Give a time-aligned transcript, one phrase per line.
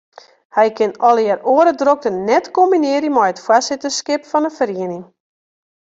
[0.55, 5.03] Hij kin allegear oare drokten net kombinearje mei it foarsitterskip fan 'e feriening.